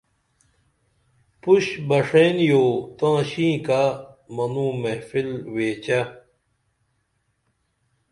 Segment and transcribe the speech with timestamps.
[1.41, 2.65] پُش بݜین یو
[2.97, 3.81] تاں شینکہ
[4.35, 6.01] منوں محفل ویچہ